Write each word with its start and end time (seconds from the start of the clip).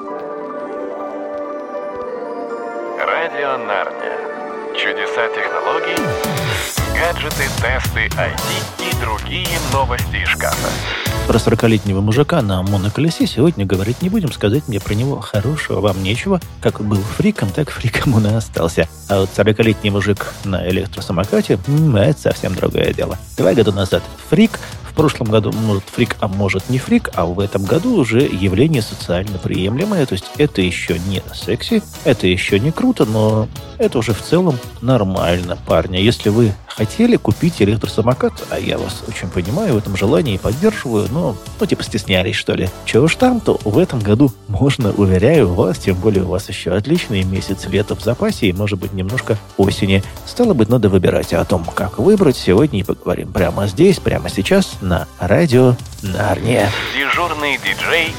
Радио 0.00 0.16
Нарния. 3.58 4.16
Чудеса 4.74 5.28
технологий, 5.28 5.98
гаджеты, 6.94 7.44
тесты, 7.60 8.08
IT 8.16 8.40
и 8.78 8.94
другие 9.04 9.58
новости 9.74 10.22
из 10.22 10.28
шкафа. 10.28 10.70
Про 11.26 11.36
40-летнего 11.36 12.00
мужика 12.00 12.40
на 12.40 12.62
моноколесе 12.62 13.26
сегодня 13.26 13.66
говорить 13.66 14.00
не 14.00 14.08
будем, 14.08 14.32
сказать 14.32 14.68
мне 14.68 14.80
про 14.80 14.94
него 14.94 15.20
хорошего 15.20 15.80
вам 15.82 16.02
нечего. 16.02 16.40
Как 16.62 16.80
был 16.80 17.02
фриком, 17.02 17.50
так 17.50 17.68
фриком 17.68 18.14
он 18.14 18.26
и 18.26 18.32
остался. 18.32 18.88
А 19.10 19.20
вот 19.20 19.28
40-летний 19.36 19.90
мужик 19.90 20.32
на 20.44 20.66
электросамокате 20.70 21.58
это 21.62 22.18
совсем 22.18 22.54
другое 22.54 22.94
дело. 22.94 23.18
Два 23.36 23.52
года 23.52 23.72
назад 23.72 24.02
фрик 24.30 24.52
прошлом 25.00 25.28
году, 25.28 25.50
может, 25.50 25.84
фрик, 25.84 26.18
а 26.20 26.28
может, 26.28 26.68
не 26.68 26.76
фрик, 26.76 27.08
а 27.14 27.24
в 27.24 27.40
этом 27.40 27.64
году 27.64 27.96
уже 27.96 28.20
явление 28.20 28.82
социально 28.82 29.38
приемлемое. 29.38 30.04
То 30.04 30.12
есть 30.12 30.26
это 30.36 30.60
еще 30.60 30.98
не 30.98 31.22
секси, 31.32 31.82
это 32.04 32.26
еще 32.26 32.60
не 32.60 32.70
круто, 32.70 33.06
но 33.06 33.48
это 33.78 33.98
уже 33.98 34.12
в 34.12 34.20
целом 34.20 34.58
нормально, 34.82 35.56
парни. 35.66 35.96
Если 35.96 36.28
вы 36.28 36.52
хотели 36.76 37.16
купить 37.16 37.60
электросамокат, 37.60 38.32
а 38.50 38.58
я 38.58 38.78
вас 38.78 39.02
очень 39.06 39.28
понимаю 39.28 39.74
в 39.74 39.78
этом 39.78 39.96
желании 39.96 40.34
и 40.34 40.38
поддерживаю, 40.38 41.08
но, 41.10 41.36
ну, 41.58 41.66
типа, 41.66 41.82
стеснялись, 41.82 42.36
что 42.36 42.54
ли. 42.54 42.68
Чего 42.84 43.08
ж 43.08 43.16
там, 43.16 43.40
то 43.40 43.60
в 43.64 43.78
этом 43.78 44.00
году 44.00 44.32
можно, 44.48 44.92
уверяю 44.92 45.52
вас, 45.52 45.78
тем 45.78 45.96
более 45.96 46.24
у 46.24 46.28
вас 46.28 46.48
еще 46.48 46.72
отличный 46.72 47.22
месяц 47.22 47.66
лета 47.66 47.94
в 47.94 48.00
запасе 48.00 48.46
и, 48.46 48.52
может 48.52 48.78
быть, 48.78 48.92
немножко 48.92 49.36
осени. 49.56 50.02
Стало 50.26 50.54
быть, 50.54 50.68
надо 50.68 50.88
выбирать. 50.88 51.32
А 51.34 51.40
о 51.40 51.44
том, 51.44 51.64
как 51.64 51.98
выбрать, 51.98 52.36
сегодня 52.36 52.80
и 52.80 52.82
поговорим 52.82 53.32
прямо 53.32 53.66
здесь, 53.66 53.98
прямо 53.98 54.28
сейчас 54.30 54.78
на 54.80 55.06
радио 55.18 55.76
Нарния. 56.02 56.70
Дежурный 56.96 57.58
диджей 57.58 58.14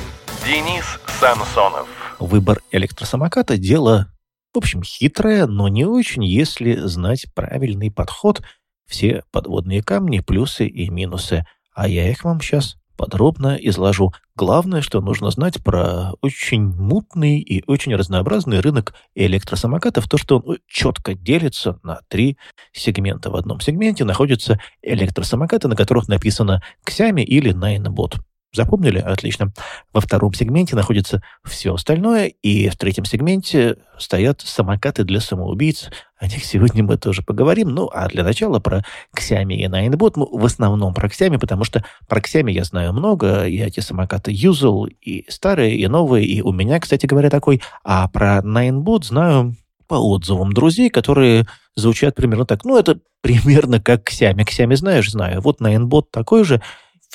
Денис 0.45 0.85
Самсонов. 1.19 1.87
Выбор 2.19 2.61
электросамоката– 2.71 3.57
дело, 3.57 4.07
в 4.53 4.57
общем, 4.57 4.83
хитрое, 4.83 5.47
но 5.47 5.67
не 5.67 5.85
очень, 5.85 6.23
если 6.23 6.75
знать 6.75 7.25
правильный 7.33 7.91
подход, 7.91 8.41
все 8.85 9.23
подводные 9.31 9.81
камни, 9.81 10.19
плюсы 10.19 10.67
и 10.67 10.89
минусы. 10.89 11.45
А 11.73 11.87
я 11.87 12.09
их 12.09 12.23
вам 12.23 12.41
сейчас 12.41 12.75
подробно 12.97 13.55
изложу. 13.55 14.13
Главное, 14.35 14.81
что 14.81 15.01
нужно 15.01 15.31
знать 15.31 15.63
про 15.63 16.11
очень 16.21 16.61
мутный 16.61 17.39
и 17.39 17.63
очень 17.65 17.95
разнообразный 17.95 18.59
рынок 18.59 18.93
электросамокатов, 19.15 20.07
то, 20.07 20.17
что 20.17 20.37
он 20.37 20.57
четко 20.67 21.15
делится 21.15 21.79
на 21.81 22.01
три 22.09 22.37
сегмента. 22.73 23.31
В 23.31 23.35
одном 23.35 23.59
сегменте 23.59 24.03
находятся 24.03 24.59
электросамокаты, 24.83 25.67
на 25.67 25.75
которых 25.75 26.09
написано 26.09 26.61
Xiaomi 26.87 27.23
или 27.23 27.55
Ninebot. 27.55 28.19
Запомнили? 28.53 28.99
Отлично. 28.99 29.53
Во 29.93 30.01
втором 30.01 30.33
сегменте 30.33 30.75
находится 30.75 31.21
все 31.45 31.73
остальное, 31.73 32.27
и 32.27 32.67
в 32.67 32.75
третьем 32.75 33.05
сегменте 33.05 33.77
стоят 33.97 34.41
самокаты 34.41 35.05
для 35.05 35.21
самоубийц. 35.21 35.89
О 36.19 36.27
них 36.27 36.43
сегодня 36.43 36.83
мы 36.83 36.97
тоже 36.97 37.21
поговорим. 37.21 37.69
Ну, 37.69 37.89
а 37.93 38.09
для 38.09 38.25
начала 38.25 38.59
про 38.59 38.83
Xiaomi 39.17 39.53
и 39.53 39.65
Ninebot. 39.67 40.13
Ну, 40.17 40.27
в 40.37 40.43
основном 40.43 40.93
про 40.93 41.07
Xiaomi, 41.07 41.39
потому 41.39 41.63
что 41.63 41.85
про 42.09 42.19
Xiaomi 42.19 42.51
я 42.51 42.65
знаю 42.65 42.91
много. 42.91 43.45
Я 43.45 43.67
эти 43.67 43.79
самокаты 43.79 44.31
юзал, 44.33 44.85
и 44.85 45.25
старые, 45.29 45.77
и 45.77 45.87
новые, 45.87 46.25
и 46.25 46.41
у 46.41 46.51
меня, 46.51 46.79
кстати 46.81 47.05
говоря, 47.05 47.29
такой. 47.29 47.61
А 47.85 48.09
про 48.09 48.39
Ninebot 48.39 49.05
знаю 49.05 49.55
по 49.87 49.95
отзывам 49.95 50.51
друзей, 50.51 50.89
которые 50.89 51.47
звучат 51.75 52.15
примерно 52.15 52.45
так. 52.45 52.65
Ну, 52.65 52.77
это 52.77 52.99
примерно 53.21 53.79
как 53.79 54.09
Xiaomi. 54.09 54.45
Xiaomi 54.45 54.75
знаешь, 54.75 55.09
знаю. 55.09 55.39
Вот 55.39 55.61
Ninebot 55.61 56.07
такой 56.11 56.43
же. 56.43 56.61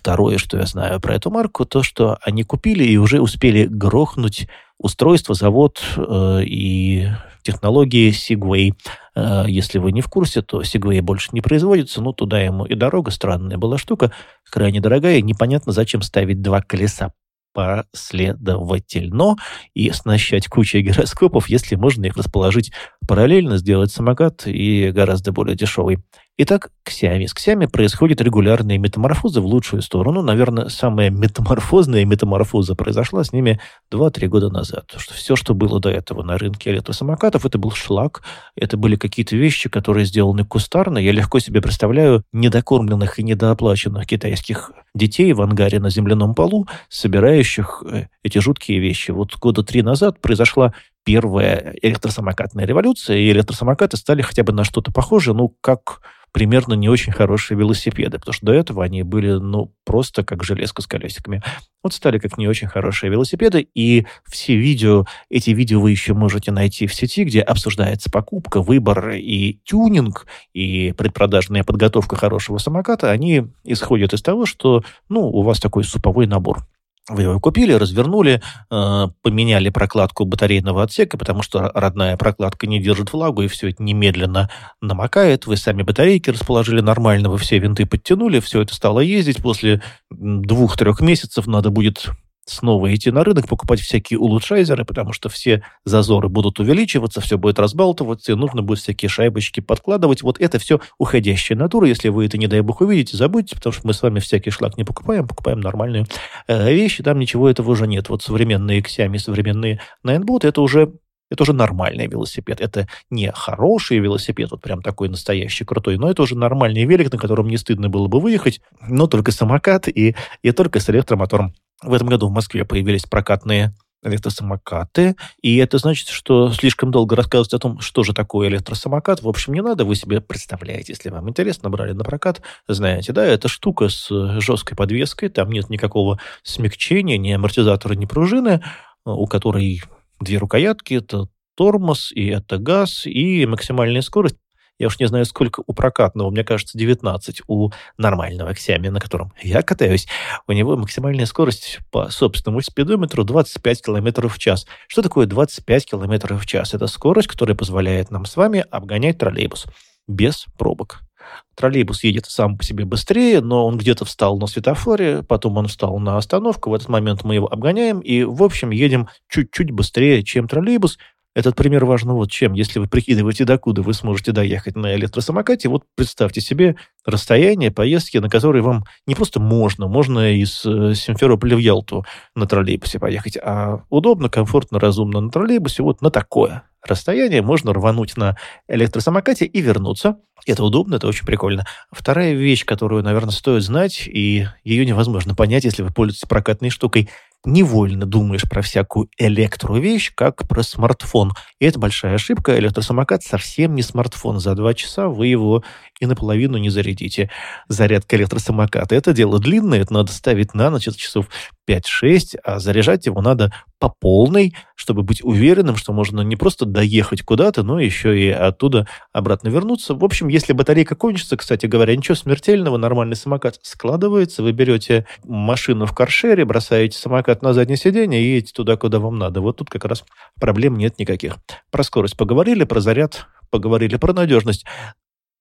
Второе, 0.06 0.38
что 0.38 0.56
я 0.56 0.66
знаю 0.66 1.00
про 1.00 1.16
эту 1.16 1.32
марку, 1.32 1.64
то, 1.64 1.82
что 1.82 2.16
они 2.22 2.44
купили 2.44 2.84
и 2.84 2.96
уже 2.96 3.20
успели 3.20 3.64
грохнуть 3.66 4.46
устройство, 4.78 5.34
завод 5.34 5.82
э, 5.96 6.42
и 6.44 7.08
технологии 7.42 8.12
Segway. 8.12 8.74
Э, 9.16 9.46
если 9.48 9.80
вы 9.80 9.90
не 9.90 10.02
в 10.02 10.06
курсе, 10.06 10.42
то 10.42 10.60
Segway 10.60 11.00
больше 11.00 11.30
не 11.32 11.40
производится, 11.40 12.00
но 12.00 12.12
туда 12.12 12.40
ему 12.40 12.64
и 12.64 12.77
дорога. 12.77 13.11
Странная 13.11 13.58
была 13.58 13.78
штука, 13.78 14.12
крайне 14.48 14.80
дорогая. 14.80 15.20
Непонятно, 15.22 15.72
зачем 15.72 16.02
ставить 16.02 16.40
два 16.40 16.61
колеса 16.61 17.11
последовательно 17.52 19.34
и 19.74 19.89
оснащать 19.89 20.46
кучей 20.46 20.83
гироскопов, 20.83 21.48
если 21.48 21.74
можно 21.74 22.05
их 22.05 22.16
расположить 22.16 22.70
параллельно, 23.08 23.56
сделать 23.56 23.90
самокат 23.90 24.46
и 24.46 24.92
гораздо 24.92 25.33
более 25.33 25.56
дешевый. 25.56 25.98
Итак, 26.39 26.70
Xiaomi. 26.86 27.27
С 27.29 27.35
Xiaomi 27.35 27.67
происходят 27.67 28.20
регулярные 28.20 28.77
метаморфозы 28.77 29.41
в 29.41 29.47
лучшую 29.47 29.80
сторону. 29.80 30.20
Наверное, 30.20 30.69
самая 30.69 31.08
метаморфозная 31.08 32.05
метаморфоза 32.05 32.74
произошла 32.74 33.24
с 33.24 33.33
ними 33.33 33.58
2-3 33.91 34.27
года 34.27 34.51
назад. 34.51 34.92
Что 34.98 35.14
все, 35.14 35.35
что 35.35 35.55
было 35.55 35.80
до 35.80 35.89
этого 35.89 36.23
на 36.23 36.36
рынке 36.36 36.73
электросамокатов, 36.73 37.46
это 37.46 37.57
был 37.57 37.70
шлак, 37.70 38.23
это 38.55 38.77
были 38.77 38.96
какие-то 38.96 39.35
вещи, 39.35 39.70
которые 39.70 40.05
сделаны 40.05 40.45
кустарно. 40.45 40.98
Я 40.98 41.13
легко 41.13 41.39
себе 41.39 41.63
представляю 41.63 42.23
недокормленных 42.35 43.19
и 43.19 43.23
недооплаченных 43.23 44.07
китайских 44.07 44.73
детей 44.95 45.33
в 45.33 45.41
ангаре 45.41 45.80
на 45.80 45.89
земляном 45.89 46.35
полу, 46.35 46.67
собирающих 46.91 47.83
э, 47.91 48.08
эти 48.23 48.41
жуткие 48.41 48.79
вещи. 48.79 49.11
Вот 49.11 49.35
года 49.39 49.63
три 49.63 49.80
назад 49.80 50.20
произошла 50.20 50.75
первая 51.06 51.77
электросамокатная 51.83 52.67
революция, 52.67 53.18
и 53.18 53.30
электросамокаты 53.30 53.96
стали 53.96 54.22
хотя 54.22 54.42
бы 54.42 54.52
на 54.52 54.64
что-то 54.64 54.90
похоже, 54.92 55.34
ну, 55.34 55.56
как 55.61 56.00
примерно 56.33 56.74
не 56.74 56.89
очень 56.89 57.12
хорошие 57.12 57.56
велосипеды, 57.56 58.18
потому 58.18 58.34
что 58.34 58.46
до 58.46 58.52
этого 58.52 58.84
они 58.84 59.05
были, 59.05 59.30
ну, 59.30 59.72
просто 59.84 60.24
как 60.24 60.42
железка 60.42 60.83
с 60.83 60.86
колесиками. 60.89 61.42
Вот 61.84 61.95
стали 61.95 62.18
как 62.18 62.36
не 62.39 62.48
очень 62.48 62.66
хорошие 62.66 63.08
велосипеды, 63.08 63.68
и 63.72 64.05
все 64.28 64.56
видео, 64.56 65.06
эти 65.30 65.50
видео 65.50 65.80
вы 65.80 65.92
еще 65.92 66.12
можете 66.12 66.50
найти 66.50 66.89
в 66.89 66.95
сети, 66.95 67.22
где 67.22 67.40
обсуждается 67.40 68.11
покупка, 68.11 68.61
выбор 68.61 69.11
и 69.11 69.61
тюнинг, 69.64 70.27
и 70.52 70.92
предпродажная 70.98 71.62
подготовка 71.62 72.16
хорошего 72.16 72.58
самоката, 72.58 73.12
они 73.12 73.46
исходят 73.62 74.12
из 74.12 74.22
того, 74.22 74.45
что, 74.45 74.83
ну, 75.08 75.20
у 75.20 75.42
вас 75.42 75.61
такой 75.61 75.84
суповой 75.84 76.27
набор. 76.27 76.66
Вы 77.08 77.22
его 77.22 77.39
купили, 77.39 77.72
развернули, 77.72 78.42
э, 78.68 79.06
поменяли 79.22 79.68
прокладку 79.68 80.24
батарейного 80.24 80.83
отсека, 80.83 81.17
потому 81.17 81.42
что 81.42 81.70
родная 81.72 82.17
прокладка 82.17 82.67
не 82.67 82.80
держит 82.80 83.12
влагу, 83.12 83.42
и 83.42 83.48
все 83.48 83.70
это 83.70 83.80
немедленно 83.83 84.50
намокает. 84.80 85.46
Вы 85.46 85.56
сами 85.56 85.83
батарейки 85.83 86.30
расположили 86.30 86.80
нормально, 86.80 87.30
вы 87.30 87.39
все 87.39 87.58
винты 87.61 87.86
подтянули, 87.86 88.40
все 88.40 88.62
это 88.62 88.74
стало 88.74 88.98
ездить. 89.00 89.40
После 89.40 89.83
двух-трех 90.11 91.00
месяцев 91.00 91.46
надо 91.46 91.70
будет 91.70 92.11
снова 92.46 92.95
идти 92.95 93.11
на 93.11 93.24
рынок, 93.24 93.48
покупать 93.48 93.80
всякие 93.80 94.18
улучшайзеры, 94.18 94.84
потому 94.84 95.12
что 95.12 95.29
все 95.29 95.62
зазоры 95.84 96.29
будут 96.29 96.58
увеличиваться, 96.61 97.20
все 97.20 97.36
будет 97.39 97.58
разбалтываться, 97.58 98.33
и 98.33 98.34
нужно 98.34 98.62
будет 98.62 98.79
всякие 98.79 99.08
шайбочки 99.08 99.61
подкладывать. 99.61 100.23
Вот 100.23 100.40
это 100.40 100.58
все 100.58 100.80
уходящая 100.98 101.58
натура. 101.58 101.89
Если 101.89 102.08
вы 102.08 102.27
это, 102.27 102.39
не 102.39 102.46
дай 102.46 102.61
бог, 102.61 102.80
увидите, 102.80 103.17
забудьте, 103.17 103.57
потому 103.57 103.73
что 103.73 103.86
мы 103.86 103.92
с 103.92 104.02
вами 104.02 104.20
всякий 104.20 104.51
шлак 104.51 104.77
не 104.77 104.84
покупаем, 104.84 105.27
покупаем 105.27 105.61
нормальные 105.61 106.07
э, 106.46 106.73
вещи, 106.73 107.02
там 107.02 107.18
ничего 107.18 107.51
этого 107.51 107.70
уже 107.70 107.86
нет. 107.86 108.08
Вот 108.08 108.23
современные 108.23 108.80
Xiaomi, 108.80 109.18
современные 109.18 109.80
Ninebot, 110.05 110.46
это 110.46 110.63
уже 110.63 110.92
это 111.31 111.42
уже 111.42 111.53
нормальный 111.53 112.07
велосипед. 112.07 112.61
Это 112.61 112.89
не 113.11 113.31
хороший 113.33 113.98
велосипед, 113.98 114.51
вот 114.51 114.63
прям 114.63 114.83
такой 114.83 115.09
настоящий 115.09 115.64
крутой, 115.64 115.98
но 115.98 116.11
это 116.11 116.23
уже 116.23 116.37
нормальный 116.37 116.85
велик, 116.85 117.13
на 117.13 117.19
котором 117.19 117.48
не 117.48 117.57
стыдно 117.57 117.89
было 117.89 118.07
бы 118.09 118.20
выехать, 118.20 118.61
но 118.87 119.07
только 119.07 119.33
самокат 119.33 119.89
и, 119.89 120.14
и 120.42 120.53
только 120.53 120.81
с 120.81 120.89
электромотором. 120.91 121.55
В 121.83 121.92
этом 121.92 122.09
году 122.09 122.29
в 122.29 122.33
Москве 122.33 122.64
появились 122.64 123.05
прокатные 123.05 123.75
электросамокаты, 124.03 125.17
и 125.42 125.57
это 125.57 125.79
значит, 125.79 126.09
что 126.09 126.53
слишком 126.53 126.91
долго 126.91 127.17
рассказывать 127.17 127.55
о 127.55 127.58
том, 127.58 127.81
что 127.81 128.05
же 128.05 128.14
такое 128.14 128.49
электросамокат, 128.49 129.23
в 129.23 129.29
общем, 129.29 129.53
не 129.55 129.62
надо, 129.62 129.85
вы 129.85 129.97
себе 129.97 130.20
представляете, 130.20 130.93
если 130.93 131.11
вам 131.11 131.29
интересно, 131.29 131.70
брали 131.70 131.93
на 131.93 132.05
прокат, 132.05 132.41
знаете, 132.69 133.12
да, 133.12 133.25
это 133.25 133.49
штука 133.49 133.88
с 133.88 134.08
жесткой 134.41 134.76
подвеской, 134.76 135.29
там 135.29 135.50
нет 135.50 135.70
никакого 135.70 136.20
смягчения, 136.43 137.19
ни 137.19 137.32
амортизатора, 137.32 137.94
ни 137.94 138.06
пружины, 138.06 138.62
у 139.05 139.26
которой 139.26 139.82
две 140.20 140.38
рукоятки, 140.38 140.94
это 140.94 141.28
тормоз, 141.56 142.12
и 142.12 142.26
это 142.26 142.58
газ, 142.58 143.06
и 143.06 143.46
максимальная 143.46 144.02
скорость 144.02 144.36
я 144.78 144.88
уж 144.88 144.98
не 144.98 145.06
знаю, 145.06 145.24
сколько 145.24 145.62
у 145.66 145.72
прокатного, 145.72 146.30
мне 146.30 146.44
кажется, 146.44 146.76
19 146.76 147.42
у 147.46 147.70
нормального 147.96 148.52
Xiaomi, 148.52 148.90
на 148.90 149.00
котором 149.00 149.32
я 149.42 149.62
катаюсь. 149.62 150.06
У 150.46 150.52
него 150.52 150.76
максимальная 150.76 151.26
скорость 151.26 151.78
по 151.90 152.10
собственному 152.10 152.60
спидометру 152.60 153.24
25 153.24 153.82
км 153.82 154.28
в 154.28 154.38
час. 154.38 154.66
Что 154.86 155.02
такое 155.02 155.26
25 155.26 155.86
км 155.86 156.36
в 156.36 156.46
час? 156.46 156.74
Это 156.74 156.86
скорость, 156.88 157.28
которая 157.28 157.56
позволяет 157.56 158.10
нам 158.10 158.26
с 158.26 158.36
вами 158.36 158.64
обгонять 158.70 159.19
троллейбус 159.19 159.66
без 160.06 160.44
пробок. 160.58 161.06
Троллейбус 161.55 162.05
едет 162.05 162.26
сам 162.26 162.58
по 162.58 162.64
себе 162.64 162.84
быстрее, 162.84 163.40
но 163.40 163.67
он 163.67 163.78
где-то 163.78 164.05
встал 164.05 164.38
на 164.38 164.46
светофоре, 164.46 165.23
потом 165.23 165.56
он 165.56 165.69
встал 165.69 165.99
на 165.99 166.17
остановку, 166.17 166.70
в 166.70 166.75
этот 166.75 166.88
момент 166.88 167.25
мы 167.25 167.34
его 167.34 167.50
обгоняем 167.50 168.00
и, 168.00 168.25
в 168.25 168.43
общем, 168.43 168.70
едем 168.70 169.08
чуть-чуть 169.28 169.70
быстрее, 169.70 170.23
чем 170.23 170.49
троллейбус, 170.49 170.99
Этот 171.37 171.55
пример 171.55 171.84
важен 171.84 172.12
вот 172.12 172.31
чем. 172.31 172.55
Если 172.55 172.78
вы 172.78 172.87
прикидываете, 172.87 173.44
докуда 173.44 173.82
вы 173.82 173.93
сможете 173.93 174.32
доехать 174.32 174.75
на 174.75 174.94
электросамокате, 174.94 175.69
вот 175.69 175.84
представьте 175.94 176.40
себе 176.40 176.76
расстояние 177.05 177.70
поездки, 177.70 178.17
на 178.17 178.31
которые 178.31 178.62
вам 178.62 178.84
не 179.06 179.14
просто 179.14 179.38
можно, 179.38 179.87
можно 179.87 180.32
из 180.32 180.64
э, 180.64 180.94
Симферополя 180.94 181.56
в 181.56 181.58
Ялту 181.58 182.06
на 182.34 182.46
троллейбусе 182.46 182.99
поехать, 182.99 183.37
а 183.37 183.82
удобно, 183.90 184.31
комфортно, 184.31 184.81
разумно 184.81 185.20
на 185.20 185.31
троллейбусе 185.31 185.82
вот 185.82 186.00
на 186.00 186.11
такое 186.11 186.62
расстояние 186.88 187.42
можно 187.42 187.72
рвануть 187.72 188.16
на 188.16 188.36
электросамокате 188.68 189.46
и 189.46 189.60
вернуться. 189.60 190.18
Это 190.46 190.64
удобно, 190.64 190.96
это 190.96 191.06
очень 191.06 191.26
прикольно. 191.26 191.66
Вторая 191.90 192.34
вещь, 192.34 192.64
которую, 192.64 193.02
наверное, 193.02 193.32
стоит 193.32 193.62
знать, 193.62 194.06
и 194.06 194.46
ее 194.64 194.86
невозможно 194.86 195.34
понять, 195.34 195.64
если 195.64 195.82
вы 195.82 195.90
пользуетесь 195.90 196.28
прокатной 196.28 196.70
штукой– 196.70 197.08
невольно 197.46 198.04
думаешь 198.04 198.42
про 198.42 198.60
всякую 198.60 199.08
электровещь, 199.16 200.12
как 200.14 200.46
про 200.46 200.62
смартфон. 200.62 201.32
И 201.60 201.64
это 201.64 201.78
большая 201.78 202.14
ошибка. 202.14 202.58
Электросамокат 202.58 203.22
совсем 203.22 203.74
не 203.74 203.82
смартфон. 203.82 204.40
За 204.40 204.54
два 204.54 204.74
часа 204.74 205.08
вы 205.08 205.28
его 205.28 205.62
и 206.00 206.06
наполовину 206.06 206.58
не 206.58 206.68
зарядите. 206.68 207.30
Зарядка 207.68 208.16
электросамоката– 208.16 208.94
это 208.96 209.12
дело 209.12 209.38
длинное, 209.38 209.80
это 209.80 209.94
надо 209.94 210.12
ставить 210.12 210.54
на 210.54 210.70
ночь, 210.70 210.88
часов 210.96 211.28
5-6, 211.66 212.38
а 212.44 212.58
заряжать 212.58 213.06
его 213.06 213.20
надо 213.20 213.52
по 213.78 213.88
полной, 213.88 214.54
чтобы 214.74 215.02
быть 215.02 215.22
уверенным, 215.22 215.76
что 215.76 215.92
можно 215.92 216.20
не 216.22 216.36
просто 216.36 216.64
доехать 216.64 217.22
куда-то, 217.22 217.62
но 217.62 217.78
еще 217.78 218.18
и 218.18 218.28
оттуда 218.30 218.86
обратно 219.12 219.48
вернуться. 219.48 219.94
В 219.94 220.04
общем, 220.04 220.28
если 220.28 220.52
батарейка 220.52 220.94
кончится, 220.94 221.36
кстати 221.36 221.66
говоря, 221.66 221.96
ничего 221.96 222.14
смертельного, 222.14 222.76
нормальный 222.76 223.16
самокат 223.16 223.58
складывается, 223.62 224.42
вы 224.42 224.52
берете 224.52 225.06
машину 225.24 225.86
в 225.86 225.94
каршере, 225.94 226.44
бросаете 226.44 226.98
самокат 226.98 227.42
на 227.42 227.52
заднее 227.52 227.76
сиденье 227.76 228.22
и 228.22 228.34
едете 228.34 228.52
туда, 228.54 228.76
куда 228.76 228.98
вам 228.98 229.19
надо. 229.19 229.40
Вот 229.40 229.56
тут 229.56 229.70
как 229.70 229.84
раз 229.84 230.04
проблем 230.40 230.76
нет 230.76 230.98
никаких. 230.98 231.36
Про 231.70 231.82
скорость 231.82 232.16
поговорили, 232.16 232.64
про 232.64 232.80
заряд 232.80 233.26
поговорили, 233.50 233.96
про 233.96 234.12
надежность 234.12 234.64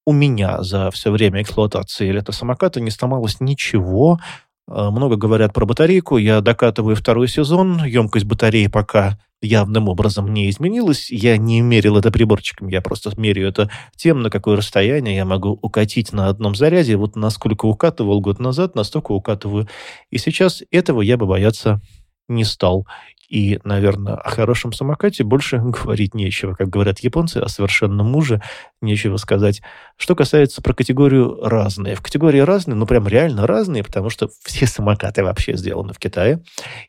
у 0.05 0.13
меня 0.13 0.61
за 0.61 0.91
все 0.91 1.11
время 1.11 1.41
эксплуатации 1.41 2.09
электросамоката 2.09 2.79
не 2.79 2.91
сломалось 2.91 3.39
ничего. 3.39 4.19
А, 4.67 4.91
много 4.91 5.15
говорят 5.15 5.53
про 5.53 5.65
батарейку. 5.65 6.17
Я 6.17 6.41
докатываю 6.41 6.95
второй 6.95 7.27
сезон. 7.27 7.83
Емкость 7.85 8.25
батареи 8.25 8.67
пока 8.67 9.17
явным 9.41 9.89
образом 9.89 10.33
не 10.33 10.49
изменилась. 10.49 11.11
Я 11.11 11.37
не 11.37 11.61
мерил 11.61 11.97
это 11.97 12.11
приборчиком, 12.11 12.67
я 12.67 12.81
просто 12.81 13.11
меряю 13.19 13.49
это 13.49 13.69
тем, 13.95 14.21
на 14.21 14.29
какое 14.29 14.57
расстояние 14.57 15.17
я 15.17 15.25
могу 15.25 15.59
укатить 15.61 16.13
на 16.13 16.29
одном 16.29 16.55
заряде. 16.55 16.95
Вот 16.97 17.15
насколько 17.15 17.65
укатывал 17.65 18.21
год 18.21 18.39
назад, 18.39 18.75
настолько 18.75 19.11
укатываю. 19.11 19.67
И 20.09 20.17
сейчас 20.17 20.63
этого 20.71 21.01
я 21.01 21.17
бы 21.17 21.27
бояться 21.27 21.81
не 22.27 22.43
стал. 22.43 22.87
И, 23.29 23.59
наверное, 23.63 24.15
о 24.15 24.29
хорошем 24.29 24.73
самокате 24.73 25.23
больше 25.23 25.57
говорить 25.63 26.13
нечего. 26.13 26.53
Как 26.53 26.69
говорят 26.69 26.99
японцы, 26.99 27.37
о 27.37 27.47
совершенном 27.47 28.07
муже 28.07 28.41
нечего 28.81 29.17
сказать. 29.17 29.61
Что 29.97 30.15
касается 30.15 30.61
про 30.61 30.73
категорию 30.73 31.39
«разные». 31.41 31.95
В 31.95 32.01
категории 32.01 32.39
«разные», 32.39 32.75
ну, 32.75 32.85
прям 32.85 33.07
реально 33.07 33.47
разные, 33.47 33.83
потому 33.83 34.09
что 34.09 34.29
все 34.43 34.67
самокаты 34.67 35.23
вообще 35.23 35.55
сделаны 35.55 35.93
в 35.93 35.99
Китае. 35.99 36.43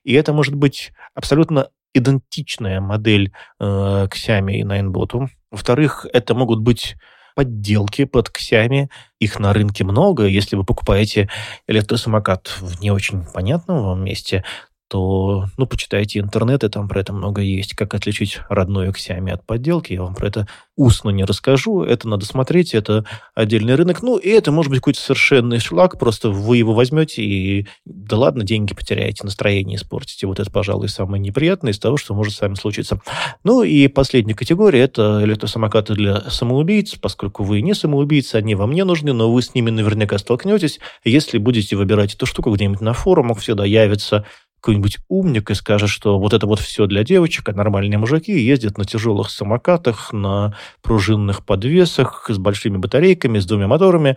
И 0.05 0.13
это 0.13 0.33
может 0.33 0.55
быть 0.55 0.93
абсолютно 1.15 1.71
идентичная 1.95 2.81
модель 2.81 3.33
э, 3.59 3.65
Xiaomi 3.65 4.57
и 4.57 4.63
Ninebot. 4.63 5.29
Во-вторых, 5.51 6.07
это 6.13 6.35
могут 6.35 6.61
быть 6.61 6.97
подделки 7.35 8.05
под 8.05 8.29
Xiaomi. 8.29 8.89
Их 9.21 9.39
на 9.39 9.53
рынке 9.53 9.85
много. 9.85 10.25
Если 10.27 10.57
вы 10.57 10.65
покупаете 10.65 11.29
электросамокат 11.67 12.49
в 12.61 12.81
не 12.81 12.91
очень 12.91 13.25
понятном 13.25 13.83
вам 13.83 14.05
месте, 14.05 14.45
то, 14.89 15.47
ну, 15.57 15.67
почитайте 15.67 16.21
интернет, 16.21 16.63
и 16.63 16.69
там 16.69 16.89
про 16.89 17.01
это 17.01 17.13
много 17.13 17.43
есть. 17.43 17.75
Как 17.75 17.95
отличить 17.95 18.41
родную 18.49 18.93
Xiaomi 18.93 19.31
от 19.31 19.45
подделки, 19.45 19.93
я 19.93 20.03
вам 20.03 20.15
про 20.15 20.29
это 20.29 20.47
устно 20.77 21.11
не 21.11 21.25
расскажу. 21.25 21.83
Это 21.83 22.09
надо 22.09 22.25
смотреть, 22.25 22.75
это 22.75 23.05
отдельный 23.35 23.75
рынок. 23.75 24.03
Ну, 24.03 24.17
и 24.17 24.29
это 24.29 24.53
может 24.53 24.71
быть 24.71 24.81
какой-то 24.81 25.01
совершенный 25.01 25.59
шлак, 25.59 25.99
просто 25.99 26.31
вы 26.31 26.59
его 26.59 26.75
возьмете 26.75 27.23
и, 27.23 27.67
да 27.85 28.17
ладно, 28.17 28.45
деньги 28.45 28.75
потеряете, 28.75 29.25
настроение 29.25 29.77
испортите. 29.77 30.27
Вот 30.27 30.39
это, 30.39 30.51
пожалуй, 30.51 30.89
самое 30.89 31.21
неприятное 31.21 31.73
из 31.73 31.79
того, 31.79 31.97
что 31.97 32.15
может 32.15 32.35
с 32.35 32.41
вами 32.41 32.55
случиться. 32.55 33.01
Ну, 33.43 33.63
и 33.63 33.89
последняя 33.89 34.35
категория– 34.35 34.81
это 34.83 35.21
электросамокаты 35.25 35.95
для 35.95 36.21
самоубийц, 36.31 36.95
поскольку 36.95 37.43
вы 37.43 37.61
не 37.61 37.75
самоубийцы, 37.75 38.37
они 38.37 38.55
вам 38.55 38.73
не 38.73 38.85
нужны, 38.85 39.13
но 39.13 39.33
вы 39.33 39.43
с 39.43 39.55
ними 39.55 39.71
наверняка 39.71 40.19
столкнетесь. 40.19 40.79
Если 41.05 41.39
будете 41.39 41.75
выбирать 41.75 42.15
эту 42.15 42.27
штуку 42.27 42.53
где-нибудь 42.53 42.81
на 42.81 42.93
форумах, 42.93 43.39
всегда 43.39 43.65
явится 43.65 44.25
какой-нибудь 44.61 44.99
умник 45.09 45.51
и 45.51 45.55
скажет, 45.55 45.91
что 45.91 46.19
вот 46.19 46.33
это 46.33 46.47
вот 46.47 46.59
все 46.59 46.87
для 46.87 47.05
девочек, 47.05 47.49
а 47.49 47.53
нормальные 47.53 47.99
мужики 47.99 48.33
ездят 48.33 48.79
на 48.79 48.85
тяжелых 48.85 49.31
самокатах, 49.31 50.13
на 50.13 50.57
пружинных 50.83 51.45
подвесах 51.45 52.27
с 52.29 52.39
большими 52.39 52.77
батарейками, 52.77 53.39
с 53.39 53.47
двумя 53.47 53.69
моторами, 53.69 54.17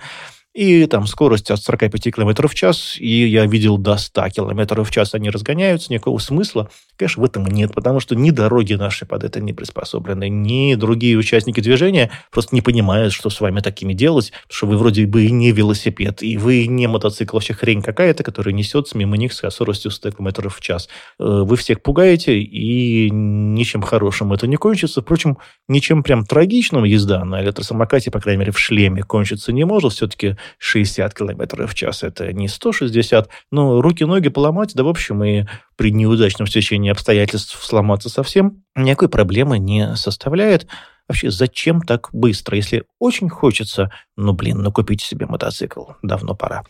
и 0.59 0.85
там 0.87 1.07
скорость 1.07 1.51
от 1.51 1.61
45 1.61 2.13
км 2.13 2.47
в 2.49 2.53
час, 2.53 2.97
и 2.99 3.25
я 3.25 3.45
видел 3.45 3.77
до 3.77 3.95
100 3.95 4.29
км 4.31 4.83
в 4.83 4.91
час 4.91 5.13
они 5.13 5.29
разгоняются, 5.29 5.93
никакого 5.93 6.19
смысла, 6.19 6.69
конечно, 6.97 7.23
в 7.23 7.25
этом 7.25 7.45
нет, 7.45 7.73
потому 7.73 8.01
что 8.01 8.13
ни 8.15 8.31
дороги 8.31 8.73
наши 8.73 9.05
под 9.05 9.23
это 9.23 9.39
не 9.39 9.53
приспособлены, 9.53 10.27
ни 10.27 10.75
другие 10.75 11.17
участники 11.17 11.61
движения 11.61 12.11
просто 12.29 12.53
не 12.53 12.61
понимают, 12.61 13.13
что 13.13 13.29
с 13.29 13.39
вами 13.39 13.61
такими 13.61 13.93
делать, 13.93 14.33
что 14.49 14.67
вы 14.67 14.77
вроде 14.77 15.05
бы 15.05 15.23
и 15.23 15.31
не 15.31 15.53
велосипед, 15.53 16.21
и 16.23 16.37
вы 16.37 16.67
не 16.67 16.87
мотоцикл, 16.87 17.37
вообще 17.37 17.53
хрень 17.53 17.81
какая-то, 17.81 18.23
которая 18.23 18.53
несется 18.53 18.97
мимо 18.97 19.15
них 19.15 19.31
с 19.31 19.49
скоростью 19.49 19.91
100 19.91 20.11
км 20.11 20.49
в 20.49 20.61
час. 20.61 20.89
Э, 21.19 21.43
вы 21.43 21.55
всех 21.55 21.81
пугаете, 21.81 22.39
и 22.39 23.09
ничем 23.11 23.81
хорошим 23.81 24.33
это 24.33 24.47
не 24.47 24.55
кончится. 24.55 25.01
Впрочем, 25.01 25.37
ничем 25.67 26.01
прям 26.03 26.25
трагичным 26.25 26.83
езда 26.83 27.23
на 27.23 27.41
электросамокате, 27.41 28.09
по 28.09 28.19
крайней 28.19 28.39
мере, 28.39 28.51
в 28.51 28.59
шлеме 28.59 29.03
кончиться 29.03 29.51
не 29.53 29.63
может. 29.63 29.93
Все-таки 29.93 30.37
60 30.57 31.13
км 31.13 31.67
в 31.67 31.73
час. 31.75 32.03
Это 32.03 32.33
не 32.33 32.47
160, 32.47 33.29
но 33.51 33.81
руки-ноги 33.81 34.29
поломать, 34.29 34.73
да, 34.75 34.83
в 34.83 34.87
общем, 34.87 35.23
и 35.23 35.45
при 35.75 35.91
неудачном 35.91 36.47
стечении 36.47 36.91
обстоятельств 36.91 37.63
сломаться 37.63 38.09
совсем 38.09 38.63
никакой 38.75 39.09
проблемы 39.09 39.59
не 39.59 39.95
составляет. 39.95 40.67
Вообще, 41.07 41.31
зачем 41.31 41.81
так 41.81 42.09
быстро? 42.13 42.55
Если 42.55 42.83
очень 42.99 43.29
хочется, 43.29 43.91
ну, 44.15 44.33
блин, 44.33 44.59
ну, 44.59 44.71
купите 44.71 45.05
себе 45.05 45.25
мотоцикл. 45.25 45.85
Давно 46.03 46.35
пора. 46.35 46.63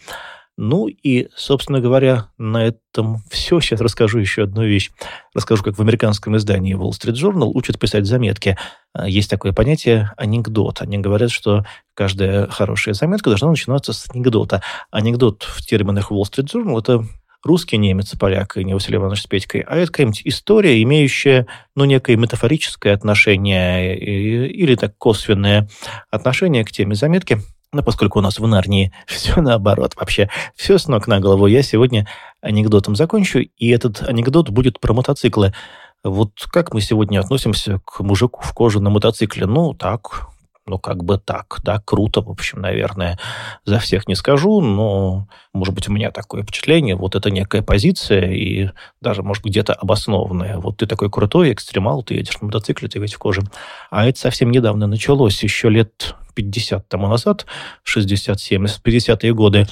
Ну 0.62 0.88
и, 0.88 1.30
собственно 1.38 1.80
говоря, 1.80 2.32
на 2.38 2.66
этом 2.66 3.24
все. 3.30 3.62
Сейчас 3.62 3.80
расскажу 3.80 4.20
еще 4.20 4.44
одну 4.44 4.66
вещь. 4.66 4.92
Расскажу, 5.34 5.64
как 5.64 5.78
в 5.78 5.82
американском 5.82 6.36
издании 6.36 6.76
Wall 6.76 6.90
Street 6.90 7.14
Journal 7.14 7.50
учат 7.54 7.80
писать 7.80 8.06
заметки. 8.06 8.58
А, 8.92 9.08
есть 9.08 9.30
такое 9.30 9.54
понятие 9.54 10.12
анекдот. 10.18 10.82
Они 10.82 10.98
говорят, 10.98 11.32
что 11.32 11.66
каждая 11.94 12.48
хорошая 12.48 12.94
заметка 12.94 13.30
должна 13.30 13.50
начинаться 13.50 13.94
с 13.94 14.10
анекдота. 14.14 14.62
Анекдот 14.92 15.44
в 15.44 15.66
терминах 15.66 16.12
Wall 16.12 16.24
Street 16.24 16.48
Journal– 16.54 16.78
это 16.82 17.06
русский 17.42 17.78
немец 17.78 18.14
поляк, 18.20 18.58
и 18.58 18.66
не 18.66 18.74
Василий 18.74 18.98
Иванович 18.98 19.22
с 19.22 19.28
Петькой, 19.28 19.62
а 19.62 19.78
это 19.78 19.90
какая-нибудь 19.90 20.24
история, 20.26 20.84
имеющая, 20.84 21.48
ну, 21.74 21.86
некое 21.86 22.18
метафорическое 22.18 22.94
отношение 22.94 23.98
или 23.98 24.76
так 24.76 24.98
косвенное 24.98 25.70
отношение 26.12 26.66
к 26.66 26.72
теме 26.72 26.96
заметки– 26.96 27.40
но 27.72 27.84
поскольку 27.84 28.20
у 28.20 28.22
нас 28.22 28.40
в 28.40 28.48
Нарнии 28.48 28.92
все 29.06 29.42
наоборот, 29.42 29.96
вообще 29.96 30.30
все 30.56 30.78
с 30.78 30.88
ног 30.88 31.08
на 31.08 31.20
голову, 31.20 31.48
я 31.48 31.62
сегодня 31.62 32.08
анекдотом 32.42 32.96
закончу, 32.96 33.40
и 33.40 33.68
этот 33.70 34.02
анекдот 34.02 34.50
будет 34.50 34.80
про 34.80 34.94
мотоциклы. 34.94 35.54
Вот 36.04 36.32
как 36.52 36.74
мы 36.74 36.82
сегодня 36.82 37.20
относимся 37.20 37.82
к 37.86 38.00
мужику 38.00 38.42
в 38.42 38.54
коже 38.54 38.80
на 38.80 38.90
мотоцикле? 38.90 39.46
Ну, 39.46 39.74
так, 39.74 40.28
ну, 40.70 40.78
как 40.78 41.04
бы 41.04 41.18
так, 41.18 41.60
да, 41.64 41.82
круто, 41.84 42.22
в 42.22 42.30
общем, 42.30 42.62
наверное. 42.62 43.18
За 43.66 43.80
всех 43.80 44.08
не 44.08 44.16
скажу, 44.16 44.62
но, 44.62 45.28
может 45.54 45.74
быть, 45.74 45.90
у 45.90 45.92
меня 45.92 46.12
такое 46.12 46.44
впечатление, 46.44 46.96
вот 46.96 47.16
это 47.16 47.32
некая 47.32 47.62
позиция, 47.62 48.32
и 48.32 48.70
даже, 49.02 49.24
может 49.24 49.44
где-то 49.44 49.74
обоснованная. 49.74 50.58
Вот 50.58 50.78
ты 50.78 50.86
такой 50.86 51.10
крутой 51.10 51.54
экстремал, 51.54 52.04
ты 52.04 52.14
едешь 52.14 52.40
на 52.40 52.48
мотоцикле, 52.48 52.88
ты 52.88 53.00
ведь 53.00 53.16
в 53.16 53.18
коже. 53.18 53.42
А 53.90 54.06
это 54.08 54.20
совсем 54.20 54.52
недавно 54.52 54.88
началось, 54.88 55.42
еще 55.44 55.70
лет 55.70 56.16
50 56.36 56.88
тому 56.88 57.08
назад, 57.08 57.46
60-70, 57.86 58.82
50-е 58.84 59.34
годы 59.34 59.68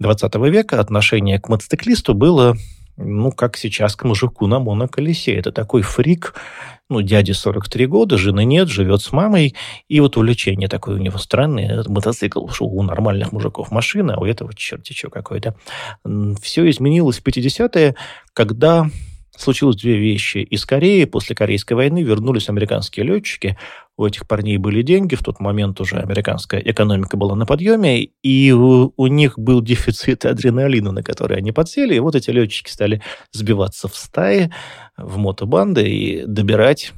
20 0.00 0.34
века 0.50 0.80
отношение 0.80 1.40
к 1.40 1.48
мотоциклисту 1.48 2.14
было 2.14 2.56
ну, 2.96 3.30
как 3.32 3.56
сейчас 3.56 3.96
к 3.96 4.04
мужику 4.04 4.46
на 4.46 4.58
моноколесе. 4.58 5.34
Это 5.34 5.52
такой 5.52 5.82
фрик, 5.82 6.34
ну, 6.88 7.02
дяде 7.02 7.34
43 7.34 7.86
года, 7.86 8.16
жены 8.16 8.44
нет, 8.44 8.68
живет 8.68 9.02
с 9.02 9.12
мамой, 9.12 9.54
и 9.88 10.00
вот 10.00 10.16
увлечение 10.16 10.68
такое 10.68 10.96
у 10.96 11.00
него 11.00 11.18
странное. 11.18 11.84
Мотоцикл, 11.86 12.48
что 12.48 12.66
у 12.66 12.82
нормальных 12.82 13.32
мужиков 13.32 13.70
машина, 13.70 14.14
а 14.14 14.20
у 14.20 14.24
этого 14.24 14.54
черти 14.54 14.92
что 14.92 15.10
какой-то. 15.10 15.56
Все 16.40 16.68
изменилось 16.70 17.18
в 17.18 17.22
50-е, 17.24 17.94
когда 18.32 18.88
случилось 19.36 19.76
две 19.76 19.96
вещи. 19.96 20.38
Из 20.38 20.64
Кореи 20.64 21.04
после 21.04 21.34
Корейской 21.34 21.74
войны 21.74 22.02
вернулись 22.02 22.48
американские 22.48 23.06
летчики. 23.06 23.58
У 23.96 24.04
этих 24.04 24.26
парней 24.28 24.58
были 24.58 24.82
деньги, 24.82 25.14
в 25.14 25.22
тот 25.22 25.40
момент 25.40 25.80
уже 25.80 25.96
американская 25.96 26.60
экономика 26.60 27.16
была 27.16 27.34
на 27.34 27.46
подъеме, 27.46 28.10
и 28.22 28.52
у, 28.52 28.92
у 28.96 29.06
них 29.06 29.38
был 29.38 29.62
дефицит 29.62 30.26
адреналина, 30.26 30.92
на 30.92 31.02
который 31.02 31.38
они 31.38 31.52
подсели, 31.52 31.94
и 31.94 32.00
вот 32.00 32.14
эти 32.14 32.30
летчики 32.30 32.70
стали 32.70 33.00
сбиваться 33.32 33.88
в 33.88 33.96
стаи, 33.96 34.50
в 34.98 35.16
мотобанды 35.16 35.88
и 35.88 36.26
добирать 36.26 36.92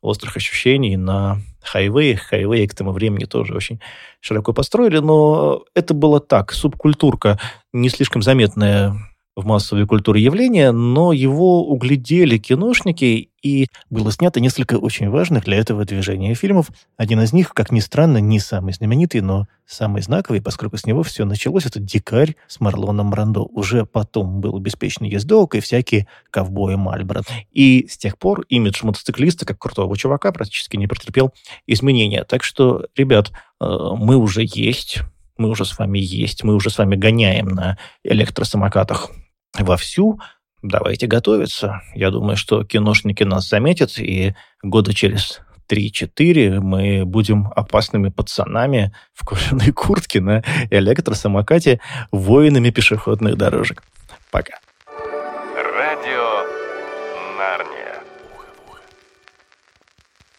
острых 0.00 0.36
ощущений 0.36 0.96
на 0.96 1.42
хайвее. 1.62 2.16
Хайвей 2.16 2.66
к 2.66 2.74
тому 2.74 2.92
времени 2.92 3.24
тоже 3.24 3.54
очень 3.54 3.80
широко 4.20 4.52
построили, 4.52 4.98
но 4.98 5.64
это 5.74 5.94
было 5.94 6.20
так, 6.20 6.52
субкультурка 6.52 7.38
не 7.72 7.88
слишком 7.88 8.22
заметная 8.22 8.96
в 9.40 9.46
массовой 9.46 9.86
культуре 9.86 10.22
явления, 10.22 10.72
но 10.72 11.12
его 11.12 11.66
углядели 11.66 12.38
киношники, 12.38 13.30
и 13.42 13.68
было 13.88 14.12
снято 14.12 14.40
несколько 14.40 14.74
очень 14.74 15.08
важных 15.08 15.44
для 15.44 15.56
этого 15.56 15.84
движения 15.84 16.34
фильмов. 16.34 16.70
Один 16.96 17.20
из 17.20 17.32
них, 17.32 17.54
как 17.54 17.72
ни 17.72 17.80
странно, 17.80 18.18
не 18.18 18.38
самый 18.38 18.74
знаменитый, 18.74 19.22
но 19.22 19.46
самый 19.66 20.02
знаковый, 20.02 20.42
поскольку 20.42 20.76
с 20.76 20.84
него 20.84 21.02
все 21.02 21.24
началось, 21.24 21.64
это 21.64 21.80
«Дикарь» 21.80 22.36
с 22.48 22.60
Марлоном 22.60 23.10
Брандо. 23.10 23.44
Уже 23.44 23.86
потом 23.86 24.40
был 24.40 24.58
«Беспечный 24.58 25.08
ездок» 25.08 25.54
и 25.54 25.60
всякие 25.60 26.06
ковбои 26.30 26.74
Мальборо. 26.74 27.22
И 27.52 27.86
с 27.88 27.96
тех 27.96 28.18
пор 28.18 28.42
имидж 28.48 28.84
мотоциклиста, 28.84 29.46
как 29.46 29.58
крутого 29.58 29.96
чувака, 29.96 30.32
практически 30.32 30.76
не 30.76 30.86
претерпел 30.86 31.32
изменения. 31.66 32.24
Так 32.24 32.44
что, 32.44 32.86
ребят, 32.94 33.30
э, 33.60 33.64
мы 33.64 34.16
уже 34.16 34.42
есть, 34.44 35.00
мы 35.38 35.48
уже 35.48 35.64
с 35.64 35.78
вами 35.78 35.98
есть, 35.98 36.44
мы 36.44 36.54
уже 36.54 36.70
с 36.70 36.78
вами 36.78 36.96
гоняем 36.96 37.48
на 37.48 37.78
электросамокатах 38.04 39.10
вовсю. 39.58 40.20
Давайте 40.62 41.06
готовиться. 41.06 41.80
Я 41.94 42.10
думаю, 42.10 42.36
что 42.36 42.64
киношники 42.64 43.22
нас 43.22 43.48
заметят, 43.48 43.98
и 43.98 44.34
года 44.62 44.92
через 44.92 45.40
3-4 45.70 46.60
мы 46.60 47.04
будем 47.04 47.48
опасными 47.54 48.08
пацанами 48.08 48.92
в 49.14 49.24
кожаной 49.24 49.72
куртке 49.72 50.20
на 50.20 50.42
электросамокате, 50.70 51.80
воинами 52.10 52.70
пешеходных 52.70 53.36
дорожек. 53.36 53.82
Пока. 54.30 54.58